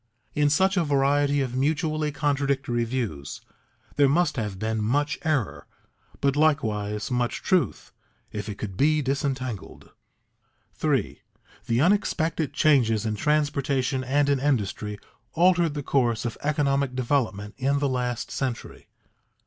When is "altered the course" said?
15.33-16.25